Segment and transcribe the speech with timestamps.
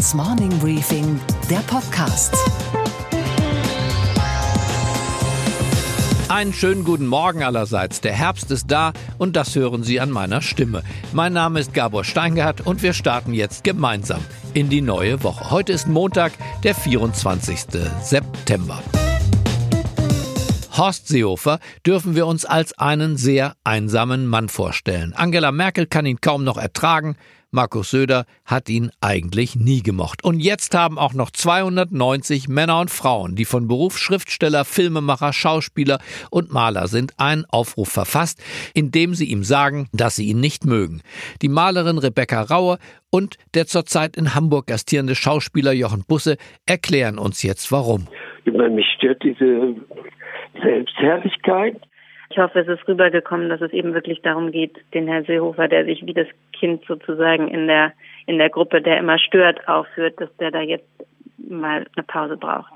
[0.00, 2.34] Handelsblatts Morning Briefing, der Podcast.
[6.28, 8.00] Einen schönen guten Morgen allerseits.
[8.00, 10.82] Der Herbst ist da und das hören Sie an meiner Stimme.
[11.12, 14.20] Mein Name ist Gabor Steingart und wir starten jetzt gemeinsam
[14.54, 15.50] in die neue Woche.
[15.50, 16.32] Heute ist Montag,
[16.62, 17.66] der 24.
[18.02, 18.82] September.
[20.76, 25.12] Horst Seehofer dürfen wir uns als einen sehr einsamen Mann vorstellen.
[25.14, 27.16] Angela Merkel kann ihn kaum noch ertragen.
[27.52, 30.22] Markus Söder hat ihn eigentlich nie gemocht.
[30.22, 35.98] Und jetzt haben auch noch 290 Männer und Frauen, die von Beruf Schriftsteller, Filmemacher, Schauspieler
[36.30, 38.40] und Maler sind, einen Aufruf verfasst,
[38.72, 41.02] in dem sie ihm sagen, dass sie ihn nicht mögen.
[41.42, 42.78] Die Malerin Rebecca Raue
[43.10, 46.36] und der zurzeit in Hamburg gastierende Schauspieler Jochen Busse
[46.66, 48.06] erklären uns jetzt warum.
[48.44, 49.74] Mich stört diese
[50.62, 51.80] Selbstherrlichkeit.
[52.32, 55.84] Ich hoffe, es ist rübergekommen, dass es eben wirklich darum geht, den Herrn Seehofer, der
[55.84, 57.92] sich wie das Kind sozusagen in der,
[58.26, 60.86] in der Gruppe, der immer stört, aufführt, dass der da jetzt
[61.38, 62.72] mal eine Pause braucht.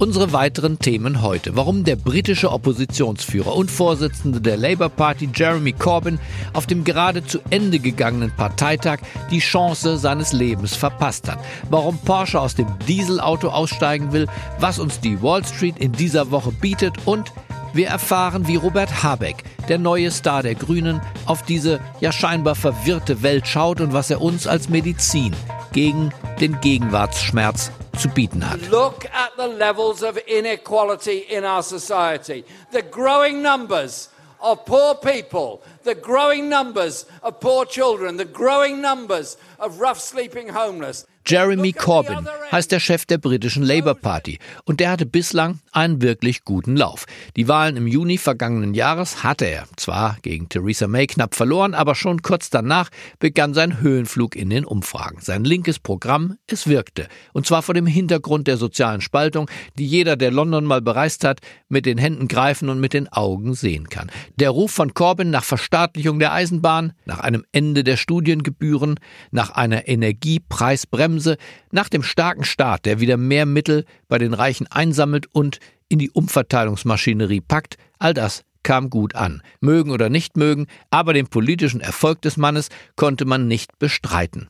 [0.00, 1.56] Unsere weiteren Themen heute.
[1.56, 6.18] Warum der britische Oppositionsführer und Vorsitzende der Labour Party Jeremy Corbyn
[6.52, 8.98] auf dem gerade zu Ende gegangenen Parteitag
[9.30, 11.38] die Chance seines Lebens verpasst hat.
[11.70, 14.26] Warum Porsche aus dem Dieselauto aussteigen will,
[14.58, 17.32] was uns die Wall Street in dieser Woche bietet und
[17.74, 23.22] wir erfahren, wie Robert Habeck, der neue Star der Grünen, auf diese ja scheinbar verwirrte
[23.22, 25.34] Welt schaut und was er uns als Medizin
[25.72, 28.60] gegen den Gegenwartsschmerz zu bieten hat.
[28.70, 32.44] Look at the levels of inequality in our society.
[32.72, 39.36] The growing numbers of poor people, the growing numbers of poor children, the growing numbers
[39.58, 41.06] of rough sleeping homeless.
[41.26, 46.44] Jeremy Corbyn heißt der Chef der britischen Labour Party und der hatte bislang einen wirklich
[46.44, 47.06] guten Lauf.
[47.34, 51.94] Die Wahlen im Juni vergangenen Jahres hatte er zwar gegen Theresa May knapp verloren, aber
[51.94, 55.16] schon kurz danach begann sein Höhenflug in den Umfragen.
[55.22, 57.08] Sein linkes Programm, es wirkte.
[57.32, 61.40] Und zwar vor dem Hintergrund der sozialen Spaltung, die jeder, der London mal bereist hat,
[61.70, 64.10] mit den Händen greifen und mit den Augen sehen kann.
[64.36, 69.00] Der Ruf von Corbyn nach Verstaatlichung der Eisenbahn, nach einem Ende der Studiengebühren,
[69.30, 71.36] nach einer Energiepreisbremse Bremse
[71.70, 75.58] nach dem starken Staat, der wieder mehr Mittel bei den Reichen einsammelt und
[75.88, 79.42] in die Umverteilungsmaschinerie packt, all das kam gut an.
[79.60, 84.48] Mögen oder nicht mögen, aber den politischen Erfolg des Mannes konnte man nicht bestreiten.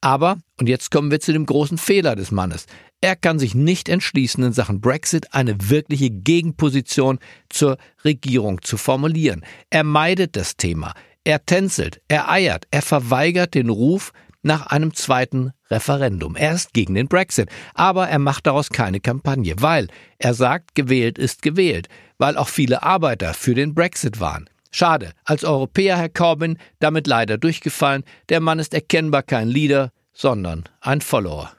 [0.00, 2.66] Aber, und jetzt kommen wir zu dem großen Fehler des Mannes,
[3.00, 7.18] er kann sich nicht entschließen, in Sachen Brexit eine wirkliche Gegenposition
[7.48, 9.44] zur Regierung zu formulieren.
[9.70, 14.12] Er meidet das Thema, er tänzelt, er eiert, er verweigert den Ruf
[14.42, 16.36] nach einem zweiten Referendum.
[16.36, 19.88] Er ist gegen den Brexit, aber er macht daraus keine Kampagne, weil
[20.18, 21.88] er sagt, gewählt ist gewählt,
[22.18, 24.48] weil auch viele Arbeiter für den Brexit waren.
[24.70, 28.04] Schade, als Europäer, Herr Corbyn, damit leider durchgefallen.
[28.30, 31.52] Der Mann ist erkennbar kein Leader, sondern ein Follower.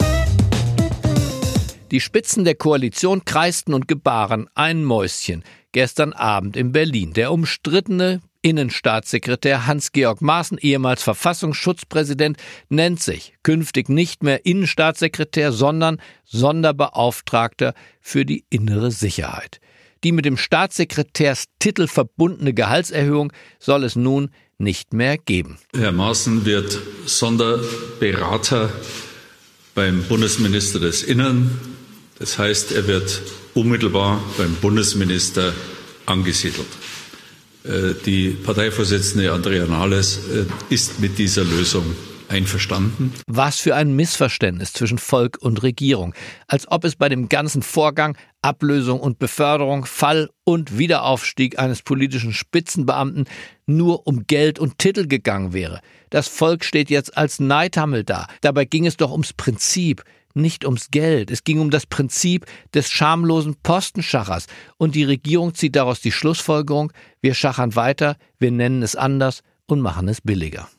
[1.92, 7.14] Die Spitzen der Koalition kreisten und gebaren ein Mäuschen gestern Abend in Berlin.
[7.14, 12.38] Der umstrittene Innenstaatssekretär Hans-Georg Maaßen, ehemals Verfassungsschutzpräsident,
[12.70, 19.60] nennt sich künftig nicht mehr Innenstaatssekretär, sondern Sonderbeauftragter für die innere Sicherheit.
[20.04, 25.58] Die mit dem Staatssekretärstitel verbundene Gehaltserhöhung soll es nun nicht mehr geben.
[25.74, 28.70] Herr Maaßen wird Sonderberater
[29.74, 31.60] beim Bundesminister des Innern.
[32.20, 33.22] Das heißt, er wird
[33.54, 35.54] unmittelbar beim Bundesminister
[36.06, 36.68] angesiedelt.
[37.64, 41.96] Äh, die Parteivorsitzende Andrea Nahles äh, ist mit dieser Lösung
[42.28, 43.14] einverstanden.
[43.28, 46.14] Was für ein Missverständnis zwischen Volk und Regierung.
[46.48, 52.34] Als ob es bei dem ganzen Vorgang Ablösung und Beförderung, Fall und Wiederaufstieg eines politischen
[52.34, 53.26] Spitzenbeamten
[53.66, 55.80] nur um Geld und Titel gegangen wäre.
[56.10, 58.28] Das Volk steht jetzt als Neidhammel da.
[58.42, 61.32] Dabei ging es doch ums Prinzip, nicht ums Geld.
[61.32, 64.48] Es ging um das Prinzip des schamlosen Postenschachers.
[64.78, 69.82] Und die Regierung zieht daraus die Schlussfolgerung, wir schachern weiter, wir nennen es anders und
[69.82, 70.70] machen es billiger.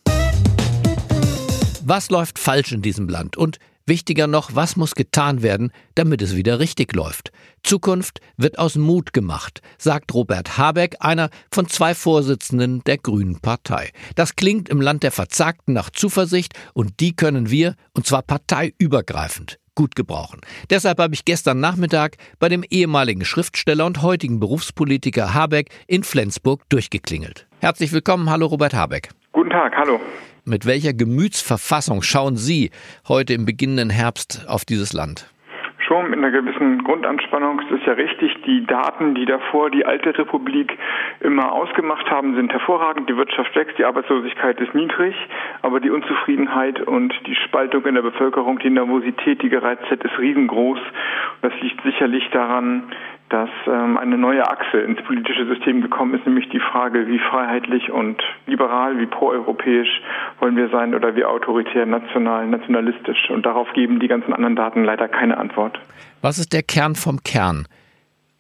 [1.87, 3.37] Was läuft falsch in diesem Land?
[3.37, 7.31] Und Wichtiger noch, was muss getan werden, damit es wieder richtig läuft?
[7.63, 13.91] Zukunft wird aus Mut gemacht, sagt Robert Habeck, einer von zwei Vorsitzenden der Grünen Partei.
[14.15, 19.59] Das klingt im Land der Verzagten nach Zuversicht und die können wir, und zwar parteiübergreifend,
[19.75, 20.41] gut gebrauchen.
[20.71, 26.63] Deshalb habe ich gestern Nachmittag bei dem ehemaligen Schriftsteller und heutigen Berufspolitiker Habeck in Flensburg
[26.71, 27.47] durchgeklingelt.
[27.61, 29.11] Herzlich willkommen, hallo Robert Habeck.
[29.33, 30.01] Guten Tag, hallo.
[30.47, 32.71] Mit welcher Gemütsverfassung schauen Sie
[33.09, 35.31] heute im beginnenden Herbst auf dieses Land?
[35.87, 37.61] schon mit einer gewissen Grundanspannung.
[37.61, 40.77] Es ist ja richtig, die Daten, die davor die alte Republik
[41.21, 43.09] immer ausgemacht haben, sind hervorragend.
[43.09, 45.15] Die Wirtschaft wächst, die Arbeitslosigkeit ist niedrig,
[45.63, 50.81] aber die Unzufriedenheit und die Spaltung in der Bevölkerung, die Nervosität, die Gereiztheit ist riesengroß.
[51.43, 52.85] Das liegt sicherlich daran,
[53.31, 57.91] dass ähm, eine neue Achse ins politische System gekommen ist, nämlich die Frage, wie freiheitlich
[57.91, 60.03] und liberal, wie proeuropäisch
[60.41, 63.31] wollen wir sein oder wie autoritär, national, nationalistisch.
[63.31, 65.81] Und darauf geben die ganzen anderen Daten leider keine Antwort.
[66.21, 67.67] Was ist der Kern vom Kern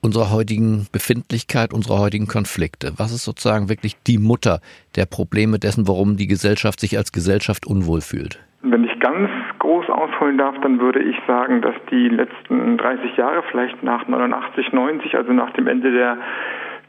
[0.03, 2.93] unserer heutigen Befindlichkeit, unserer heutigen Konflikte?
[2.99, 4.61] Was ist sozusagen wirklich die Mutter
[4.97, 8.39] der Probleme dessen, warum die Gesellschaft sich als Gesellschaft unwohl fühlt?
[8.65, 9.29] Wenn ich ganz
[9.59, 14.73] groß ausholen darf, dann würde ich sagen, dass die letzten 30 Jahre, vielleicht nach 89,
[14.73, 16.19] 90, also nach dem Ende der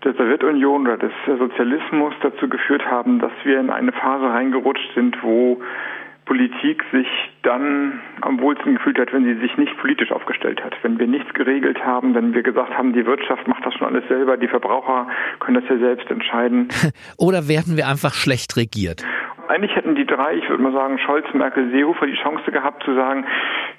[0.04, 5.18] der Sowjetunion oder des Sozialismus dazu geführt haben, dass wir in eine Phase reingerutscht sind,
[5.24, 5.60] wo
[6.26, 7.08] Politik sich
[7.44, 10.74] dann am wohlsten gefühlt hat, wenn sie sich nicht politisch aufgestellt hat.
[10.82, 14.08] Wenn wir nichts geregelt haben, wenn wir gesagt haben, die Wirtschaft macht das schon alles
[14.08, 15.08] selber, die Verbraucher
[15.40, 16.70] können das ja selbst entscheiden.
[17.18, 19.04] Oder werden wir einfach schlecht regiert?
[19.48, 22.94] Eigentlich hätten die drei, ich würde mal sagen, Scholz, Merkel, Seehofer, die Chance gehabt zu
[22.96, 23.26] sagen,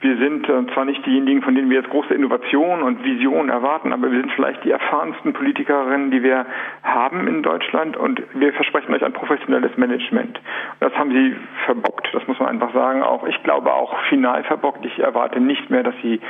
[0.00, 3.92] wir sind äh, zwar nicht diejenigen, von denen wir jetzt große Innovationen und Visionen erwarten,
[3.92, 6.46] aber wir sind vielleicht die erfahrensten Politikerinnen, die wir
[6.82, 10.38] haben in Deutschland und wir versprechen euch ein professionelles Management.
[10.38, 13.02] Und das haben sie verbockt, das muss man einfach sagen.
[13.02, 14.84] Auch ich glaube auch final verbockt.
[14.84, 16.20] Ich erwarte nicht mehr, dass sie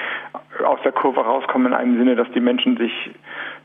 [0.65, 2.93] aus der Kurve rauskommen in einem Sinne, dass die Menschen sich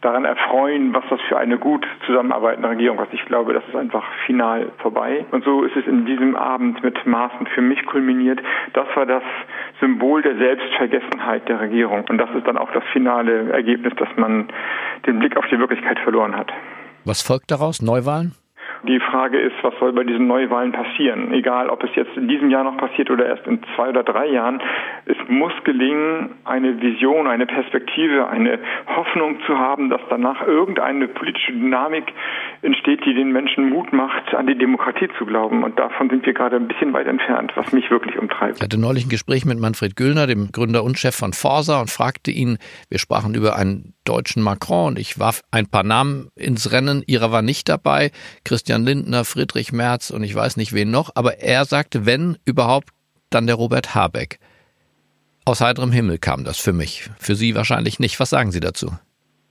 [0.01, 3.13] daran erfreuen, was das für eine gut zusammenarbeitende Regierung ist.
[3.13, 5.25] Ich glaube, das ist einfach final vorbei.
[5.31, 8.41] Und so ist es in diesem Abend mit Maßen für mich kulminiert.
[8.73, 9.23] Das war das
[9.79, 12.05] Symbol der Selbstvergessenheit der Regierung.
[12.09, 14.47] Und das ist dann auch das finale Ergebnis, dass man
[15.05, 16.51] den Blick auf die Wirklichkeit verloren hat.
[17.05, 17.81] Was folgt daraus?
[17.81, 18.33] Neuwahlen?
[18.83, 21.31] Die Frage ist, was soll bei diesen Neuwahlen passieren?
[21.33, 24.28] Egal, ob es jetzt in diesem Jahr noch passiert oder erst in zwei oder drei
[24.28, 24.60] Jahren.
[25.06, 31.51] Es muss gelingen, eine Vision, eine Perspektive, eine Hoffnung zu haben, dass danach irgendeine politische
[31.51, 32.06] Dynamik
[32.63, 35.63] entsteht, die den Menschen Mut macht, an die Demokratie zu glauben.
[35.63, 38.57] Und davon sind wir gerade ein bisschen weit entfernt, was mich wirklich umtreibt.
[38.57, 41.92] Ich hatte neulich ein Gespräch mit Manfred Güllner, dem Gründer und Chef von Forsa, und
[41.92, 42.57] fragte ihn,
[42.89, 47.03] wir sprachen über einen deutschen Macron ich warf ein paar Namen ins Rennen.
[47.06, 48.12] Ihrer war nicht dabei.
[48.44, 52.38] Christian Christian Lindner, Friedrich Merz und ich weiß nicht wen noch, aber er sagte, wenn
[52.45, 52.89] überhaupt,
[53.30, 54.39] dann der Robert Habeck.
[55.45, 58.19] Aus heiterem Himmel kam das für mich, für Sie wahrscheinlich nicht.
[58.19, 58.92] Was sagen Sie dazu?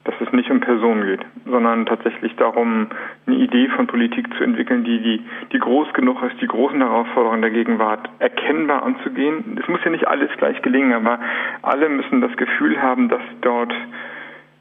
[0.04, 2.88] Dass es nicht um Personen geht, sondern tatsächlich darum,
[3.26, 5.20] eine Idee von Politik zu entwickeln, die, die,
[5.52, 9.58] die groß genug ist, die großen Herausforderungen der Gegenwart erkennbar anzugehen.
[9.60, 11.18] Es muss ja nicht alles gleich gelingen, aber
[11.62, 13.72] alle müssen das Gefühl haben, dass dort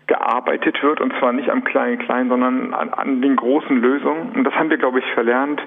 [0.10, 4.32] gearbeitet wird und zwar nicht am kleinen Klein, sondern an, an den großen Lösungen.
[4.36, 5.62] Und das haben wir, glaube ich, verlernt.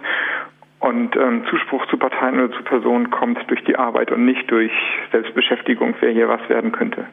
[0.80, 4.72] Und ähm, Zuspruch zu Parteien oder zu Personen kommt durch die Arbeit und nicht durch
[5.12, 7.06] Selbstbeschäftigung, wer hier was werden könnte.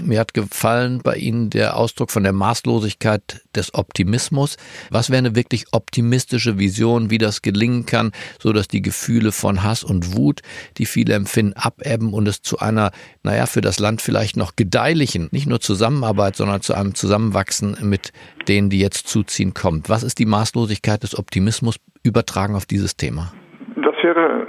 [0.00, 4.56] Mir hat gefallen bei Ihnen der Ausdruck von der Maßlosigkeit des Optimismus.
[4.90, 9.62] Was wäre eine wirklich optimistische Vision, wie das gelingen kann, so dass die Gefühle von
[9.62, 10.40] Hass und Wut,
[10.78, 12.90] die viele empfinden, abebben und es zu einer,
[13.22, 18.12] naja, für das Land vielleicht noch gedeihlichen, nicht nur Zusammenarbeit, sondern zu einem Zusammenwachsen mit
[18.48, 19.88] denen, die jetzt zuziehen, kommt.
[19.88, 23.32] Was ist die Maßlosigkeit des Optimismus übertragen auf dieses Thema?
[23.76, 24.41] Das wäre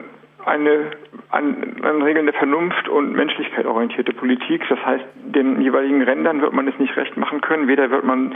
[0.46, 0.92] eine
[1.30, 4.64] an, an Regeln der Vernunft und Menschlichkeit orientierte Politik.
[4.70, 7.68] Das heißt, den jeweiligen Rändern wird man es nicht recht machen können.
[7.68, 8.36] Weder wird man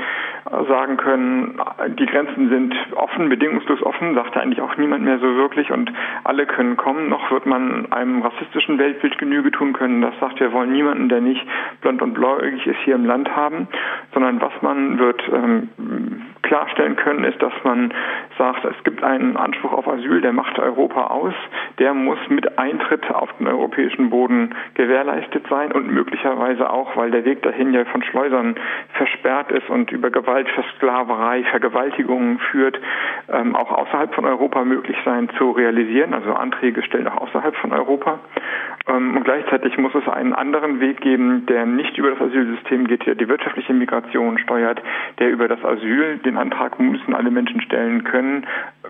[0.67, 1.59] sagen können,
[1.99, 5.91] die Grenzen sind offen, bedingungslos offen, sagt eigentlich auch niemand mehr so wirklich und
[6.23, 7.09] alle können kommen.
[7.09, 11.21] Noch wird man einem rassistischen Weltbild Genüge tun können, das sagt, wir wollen niemanden, der
[11.21, 11.45] nicht
[11.81, 13.67] blond und blauäugig ist, hier im Land haben,
[14.13, 15.69] sondern was man wird ähm,
[16.41, 17.93] klarstellen können, ist, dass man
[18.37, 21.33] sagt, es gibt einen Anspruch auf Asyl, der macht Europa aus,
[21.79, 27.25] der muss mit Eintritt auf den europäischen Boden gewährleistet sein und möglicherweise auch, weil der
[27.25, 28.55] Weg dahin ja von Schleusern
[28.93, 32.79] versperrt ist und über Gewalt, Versklaverei, Vergewaltigungen führt,
[33.31, 37.71] ähm, auch außerhalb von Europa möglich sein zu realisieren, also Anträge stellen auch außerhalb von
[37.71, 38.19] Europa.
[38.87, 43.05] Ähm, und gleichzeitig muss es einen anderen Weg geben, der nicht über das Asylsystem geht,
[43.05, 44.81] der die wirtschaftliche Migration steuert,
[45.19, 48.26] der über das Asyl den Antrag müssen alle Menschen stellen können.
[48.27, 48.45] können,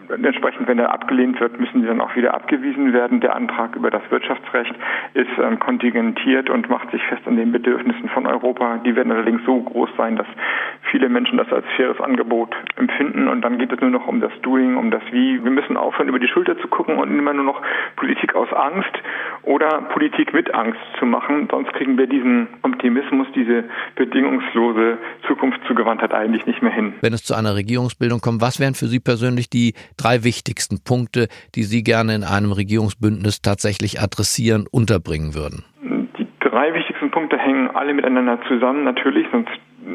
[0.09, 3.19] Entsprechend, wenn er abgelehnt wird, müssen sie dann auch wieder abgewiesen werden.
[3.19, 4.73] Der Antrag über das Wirtschaftsrecht
[5.13, 8.77] ist ähm, kontingentiert und macht sich fest an den Bedürfnissen von Europa.
[8.85, 10.27] Die werden allerdings so groß sein, dass
[10.91, 13.27] viele Menschen das als faires Angebot empfinden.
[13.27, 15.43] Und dann geht es nur noch um das Doing, um das Wie.
[15.43, 17.61] Wir müssen aufhören, über die Schulter zu gucken und immer nur noch
[17.95, 18.91] Politik aus Angst
[19.43, 21.47] oder Politik mit Angst zu machen.
[21.51, 24.97] Sonst kriegen wir diesen Optimismus, diese bedingungslose
[25.27, 26.93] Zukunftszugewandtheit eigentlich nicht mehr hin.
[27.01, 31.27] Wenn es zu einer Regierungsbildung kommt, was wären für Sie persönlich die drei wichtigsten Punkte,
[31.55, 35.63] die Sie gerne in einem Regierungsbündnis tatsächlich adressieren, unterbringen würden?
[36.57, 38.83] drei wichtigsten Punkte hängen alle miteinander zusammen.
[38.83, 39.51] Natürlich, sonst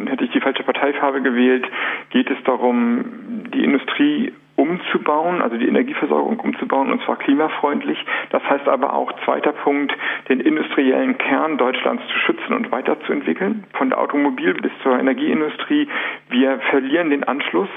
[0.06, 1.66] hätte ich die falsche Parteifarbe gewählt,
[2.10, 3.04] geht es darum,
[3.52, 7.98] die Industrie umzubauen, also die Energieversorgung umzubauen, und zwar klimafreundlich.
[8.30, 9.92] Das heißt aber auch, zweiter Punkt,
[10.28, 15.88] den industriellen Kern Deutschlands zu schützen und weiterzuentwickeln, von der Automobil- bis zur Energieindustrie.
[16.30, 17.70] Wir verlieren den Anschluss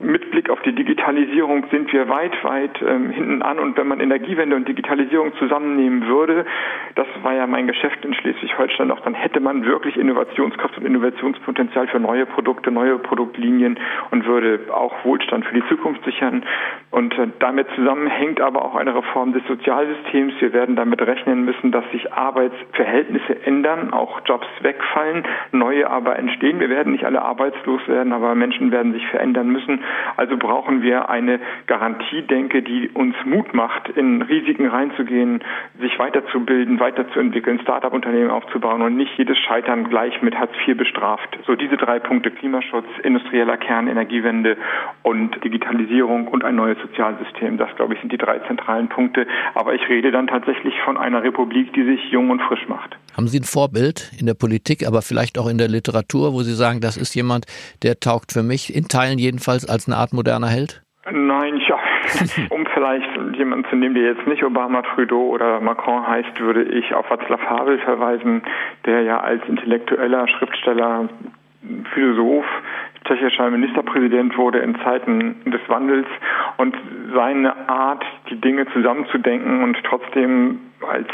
[0.00, 3.58] mit Blick auf die Digitalisierung sind wir weit, weit ähm, hinten an.
[3.58, 6.46] Und wenn man Energiewende und Digitalisierung zusammennehmen würde,
[6.94, 11.86] das war ja mein Geschäft in Schleswig-Holstein auch, dann hätte man wirklich Innovationskraft und Innovationspotenzial
[11.88, 13.78] für neue Produkte, neue Produktlinien
[14.10, 16.44] und würde auch Wohlstand für die Zukunft sichern.
[16.90, 20.32] Und äh, damit zusammenhängt aber auch eine Reform des Sozialsystems.
[20.40, 26.58] Wir werden damit rechnen müssen, dass sich Arbeitsverhältnisse ändern, auch Jobs wegfallen, neue aber entstehen.
[26.58, 29.80] Wir werden nicht alle arbeitslos werden, aber Menschen werden sich verändern müssen.
[30.16, 35.42] Also brauchen wir eine Garantie, denke, die uns Mut macht, in Risiken reinzugehen,
[35.80, 41.38] sich weiterzubilden, weiterzuentwickeln, Start-up-Unternehmen aufzubauen und nicht jedes Scheitern gleich mit Hartz IV bestraft.
[41.46, 44.56] So diese drei Punkte Klimaschutz, industrieller Kern, Energiewende
[45.02, 47.58] und Digitalisierung und ein neues Sozialsystem.
[47.58, 49.26] Das, glaube ich, sind die drei zentralen Punkte.
[49.54, 52.96] Aber ich rede dann tatsächlich von einer Republik, die sich jung und frisch macht.
[53.16, 56.54] Haben Sie ein Vorbild in der Politik, aber vielleicht auch in der Literatur, wo Sie
[56.54, 57.46] sagen, das ist jemand,
[57.82, 60.82] der taugt für mich in Teilen jedenfalls als eine Art moderner Held?
[61.10, 61.78] Nein, ja.
[62.50, 66.94] um vielleicht jemanden zu nehmen, der jetzt nicht Obama, Trudeau oder Macron heißt, würde ich
[66.94, 68.42] auf Václav Havel verweisen,
[68.84, 71.08] der ja als intellektueller Schriftsteller,
[71.94, 72.46] Philosoph,
[73.04, 76.06] tschechischer Ministerpräsident wurde in Zeiten des Wandels
[76.58, 76.76] und
[77.14, 81.08] seine Art, die Dinge zusammenzudenken und trotzdem als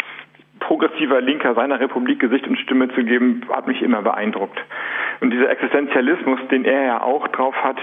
[0.60, 4.58] progressiver Linker seiner Republik Gesicht und Stimme zu geben, hat mich immer beeindruckt.
[5.20, 7.78] Und dieser Existenzialismus, den er ja auch drauf hat,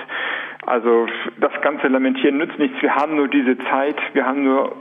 [0.65, 1.07] also
[1.39, 2.81] das ganze Lamentieren nützt nichts.
[2.81, 4.75] Wir haben nur diese Zeit, wir haben nur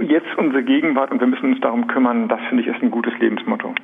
[0.00, 2.28] jetzt unsere Gegenwart und wir müssen uns darum kümmern.
[2.28, 3.74] Das finde ich ist ein gutes Lebensmotto.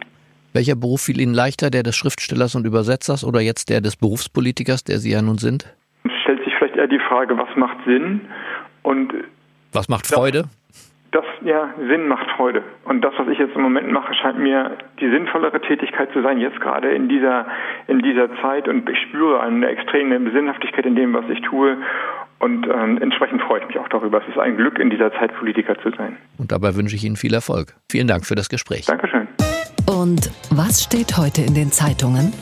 [0.53, 4.85] Welcher Beruf fiel Ihnen leichter, der des Schriftstellers und Übersetzers oder jetzt der des Berufspolitikers,
[4.85, 5.75] der Sie ja nun sind?
[6.05, 8.23] Es stellt sich vielleicht eher die Frage, was macht Sinn
[8.83, 9.13] und
[9.73, 10.43] was macht Freude?
[10.43, 10.51] das
[11.43, 12.63] ja Sinn macht Freude.
[12.85, 16.39] Und das, was ich jetzt im Moment mache, scheint mir die sinnvollere Tätigkeit zu sein,
[16.39, 17.47] jetzt gerade in dieser,
[17.87, 18.69] in dieser Zeit.
[18.69, 21.77] Und ich spüre eine extreme Sinnhaftigkeit in dem, was ich tue.
[22.39, 24.21] Und ähm, entsprechend freue ich mich auch darüber.
[24.21, 26.17] Es ist ein Glück, in dieser Zeit Politiker zu sein.
[26.39, 27.75] Und dabei wünsche ich Ihnen viel Erfolg.
[27.91, 28.87] Vielen Dank für das Gespräch.
[28.87, 29.27] Dankeschön.
[29.89, 32.33] Und was steht heute in den Zeitungen?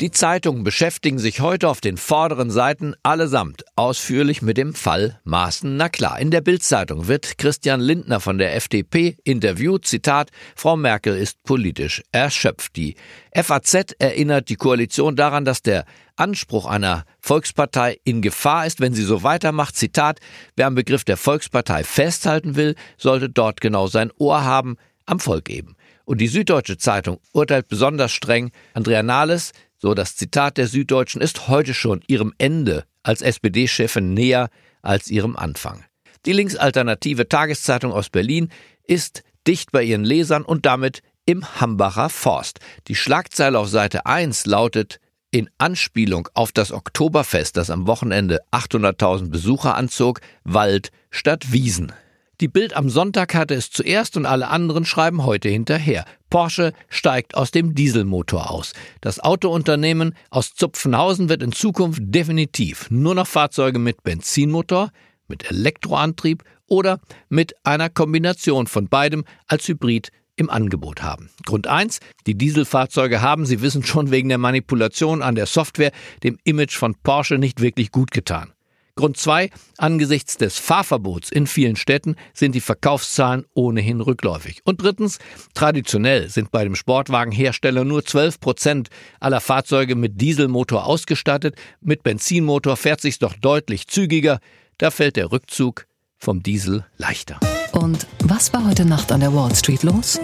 [0.00, 5.76] Die Zeitungen beschäftigen sich heute auf den vorderen Seiten allesamt ausführlich mit dem Fall Maaßen.
[5.76, 9.86] Na klar, in der Bildzeitung wird Christian Lindner von der FDP interviewt.
[9.86, 12.76] Zitat: Frau Merkel ist politisch erschöpft.
[12.76, 12.94] Die
[13.34, 19.02] FAZ erinnert die Koalition daran, dass der Anspruch einer Volkspartei in Gefahr ist, wenn sie
[19.02, 19.74] so weitermacht.
[19.74, 20.20] Zitat:
[20.54, 24.76] Wer am Begriff der Volkspartei festhalten will, sollte dort genau sein Ohr haben,
[25.06, 25.74] am Volk eben.
[26.04, 28.50] Und die Süddeutsche Zeitung urteilt besonders streng.
[28.72, 34.50] Andrea Nahles so das Zitat der Süddeutschen ist heute schon ihrem Ende als SPD-Chefin näher
[34.82, 35.84] als ihrem Anfang.
[36.26, 38.50] Die linksalternative Tageszeitung aus Berlin
[38.84, 42.60] ist dicht bei ihren Lesern und damit im Hambacher Forst.
[42.88, 44.98] Die Schlagzeile auf Seite 1 lautet
[45.30, 51.92] in Anspielung auf das Oktoberfest, das am Wochenende 800.000 Besucher anzog, Wald statt Wiesen.
[52.40, 56.04] Die Bild am Sonntag hatte es zuerst und alle anderen schreiben heute hinterher.
[56.30, 58.74] Porsche steigt aus dem Dieselmotor aus.
[59.00, 64.90] Das Autounternehmen aus Zupfenhausen wird in Zukunft definitiv nur noch Fahrzeuge mit Benzinmotor,
[65.26, 71.30] mit Elektroantrieb oder mit einer Kombination von beidem als Hybrid im Angebot haben.
[71.44, 75.90] Grund eins: Die Dieselfahrzeuge haben, Sie wissen schon wegen der Manipulation an der Software,
[76.22, 78.52] dem Image von Porsche nicht wirklich gut getan.
[78.98, 84.60] Grund zwei: Angesichts des Fahrverbots in vielen Städten sind die Verkaufszahlen ohnehin rückläufig.
[84.64, 85.20] Und drittens,
[85.54, 88.88] traditionell sind bei dem Sportwagenhersteller nur 12 Prozent
[89.20, 91.54] aller Fahrzeuge mit Dieselmotor ausgestattet.
[91.80, 94.40] Mit Benzinmotor fährt sich's doch deutlich zügiger.
[94.78, 95.86] Da fällt der Rückzug
[96.16, 97.38] vom Diesel leichter.
[97.70, 100.18] Und was war heute Nacht an der Wall Street los?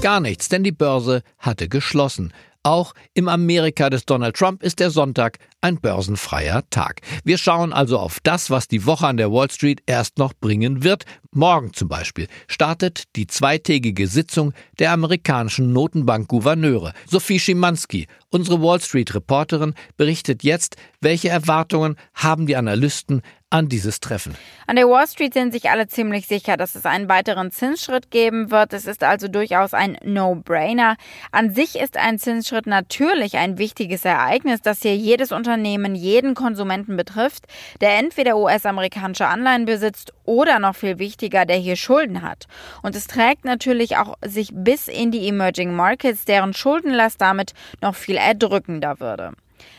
[0.00, 2.32] Gar nichts, denn die Börse hatte geschlossen.
[2.66, 7.00] Auch im Amerika des Donald Trump ist der Sonntag ein börsenfreier Tag.
[7.22, 10.82] Wir schauen also auf das, was die Woche an der Wall Street erst noch bringen
[10.82, 11.04] wird.
[11.30, 16.92] Morgen zum Beispiel startet die zweitägige Sitzung der amerikanischen Notenbank-Gouverneure.
[17.08, 24.36] Sophie Schimanski, unsere Wall Street-Reporterin, berichtet jetzt, welche Erwartungen haben die Analysten an dieses Treffen.
[24.66, 28.50] An der Wall Street sind sich alle ziemlich sicher, dass es einen weiteren Zinsschritt geben
[28.50, 28.72] wird.
[28.72, 30.96] Es ist also durchaus ein No-Brainer.
[31.30, 36.96] An sich ist ein Zinsschritt natürlich ein wichtiges Ereignis, das hier jedes Unternehmen, jeden Konsumenten
[36.96, 37.44] betrifft,
[37.80, 42.48] der entweder US-amerikanische Anleihen besitzt oder noch viel wichtiger, der hier Schulden hat.
[42.82, 47.94] Und es trägt natürlich auch sich bis in die Emerging Markets, deren Schuldenlast damit noch
[47.94, 49.34] viel erdrückender würde.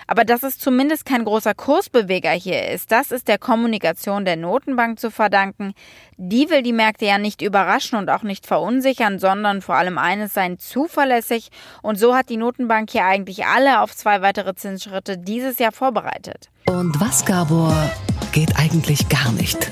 [0.08, 5.00] Aber dass es zumindest kein großer Kursbeweger hier ist, das ist der Kommunikation der Notenbank
[5.00, 5.74] zu verdanken.
[6.18, 10.34] Die will die Märkte ja nicht überraschen und auch nicht verunsichern, sondern vor allem eines
[10.34, 11.50] sein, zuverlässig.
[11.82, 16.50] Und so hat die Notenbank hier eigentlich alle auf zwei weitere Zinsschritte dieses Jahr vorbereitet.
[16.68, 17.74] Und was, Gabor,
[18.32, 19.70] geht eigentlich gar nicht?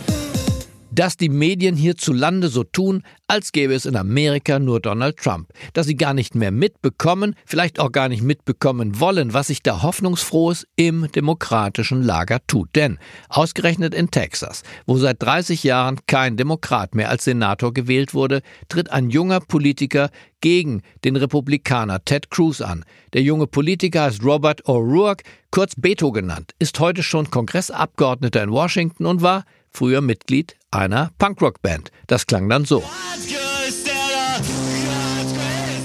[0.95, 5.87] Dass die Medien hierzulande so tun, als gäbe es in Amerika nur Donald Trump, dass
[5.87, 10.65] sie gar nicht mehr mitbekommen, vielleicht auch gar nicht mitbekommen wollen, was sich da hoffnungsfrohes
[10.75, 12.69] im demokratischen Lager tut.
[12.75, 12.97] Denn
[13.29, 18.91] ausgerechnet in Texas, wo seit 30 Jahren kein Demokrat mehr als Senator gewählt wurde, tritt
[18.91, 20.09] ein junger Politiker
[20.39, 22.85] gegen den Republikaner Ted Cruz an.
[23.13, 29.07] Der junge Politiker heißt Robert O'Rourke, kurz Beto genannt, ist heute schon Kongressabgeordneter in Washington
[29.07, 29.45] und war
[29.75, 31.91] früher Mitglied einer Punkrock-Band.
[32.07, 32.83] Das klang dann so.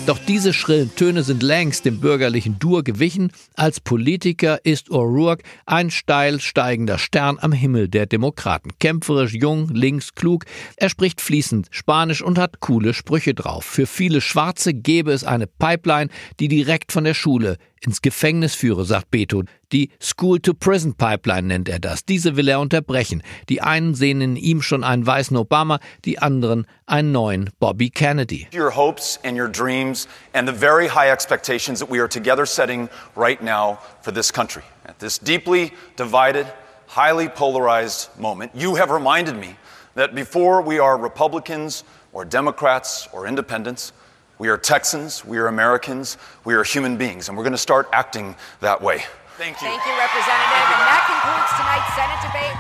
[0.07, 3.31] Doch diese schrillen Töne sind längst dem bürgerlichen Dur gewichen.
[3.55, 8.71] Als Politiker ist O'Rourke ein steil steigender Stern am Himmel der Demokraten.
[8.81, 10.47] Kämpferisch, jung, links, klug.
[10.77, 13.65] Er spricht fließend Spanisch und hat coole Sprüche drauf.
[13.65, 18.85] Für viele Schwarze gäbe es eine Pipeline, die direkt von der Schule ins Gefängnis führe,
[18.85, 19.43] sagt Beto.
[19.73, 22.05] Die School-to-Prison-Pipeline nennt er das.
[22.05, 23.23] Diese will er unterbrechen.
[23.49, 28.49] Die einen sehen in ihm schon einen weißen Obama, die anderen einen neuen Bobby Kennedy.
[28.55, 32.89] Your hopes and your dreams and the very high expectations that we are together setting
[33.17, 34.63] right now for this country.
[34.85, 36.47] At this deeply divided,
[36.89, 39.57] highly polarized moment, you have reminded me
[39.95, 43.93] that before we are Republicans or Democrats or independents,
[44.41, 46.17] We are Texans, we are Americans,
[46.47, 49.05] we are human beings, and we're going to start acting that way.
[49.37, 49.69] Thank you.
[49.69, 50.80] Thank you, Representative.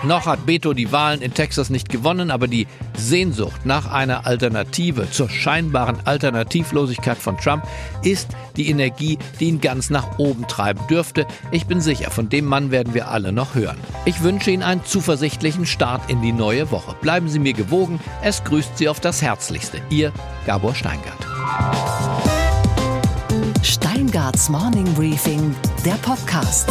[0.02, 5.10] Noch hat Beto die Wahlen in Texas nicht gewonnen, aber die Sehnsucht nach einer Alternative
[5.10, 7.66] zur scheinbaren Alternativlosigkeit von Trump
[8.02, 11.26] ist die Energie, die ihn ganz nach oben treiben dürfte.
[11.50, 13.76] Ich bin sicher, von dem Mann werden wir alle noch hören.
[14.06, 16.96] Ich wünsche Ihnen einen zuversichtlichen Start in die neue Woche.
[17.02, 18.00] Bleiben Sie mir gewogen.
[18.22, 19.82] Es grüßt Sie auf das Herzlichste.
[19.90, 20.12] Ihr
[20.46, 21.26] Gabor Steingart.
[23.62, 26.70] Steingarts Morning Briefing, der Podcast.